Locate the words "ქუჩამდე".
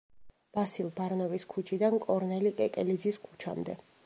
3.29-3.83